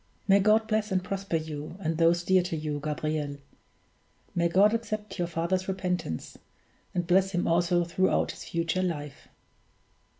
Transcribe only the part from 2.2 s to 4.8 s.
dear to you, Gabriel! May God